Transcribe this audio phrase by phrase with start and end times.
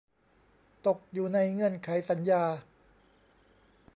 [0.85, 2.43] ตกอยู่ในเงื่อนไขสัญญา